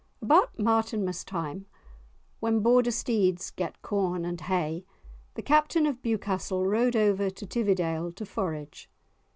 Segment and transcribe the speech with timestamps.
[0.19, 1.67] About Martinmas time,
[2.39, 4.83] when Border steeds get corn and hay,
[5.35, 8.89] the Captain of Bewcastle rode over to Tividale to forage.